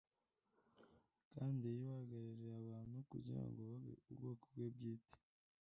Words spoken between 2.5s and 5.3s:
abantu kugira ngo babe ubwoko bwe bwite,